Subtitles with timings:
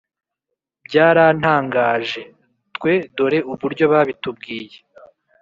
[0.85, 2.21] byarantangaje!
[2.75, 4.77] twe dore uburyo babitubwiye: